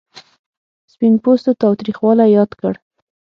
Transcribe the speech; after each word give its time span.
سپین 0.91 1.13
پوستو 1.23 1.51
تاوتریخوالی 1.61 2.27
یاد 2.37 2.51
کړ. 2.59 2.73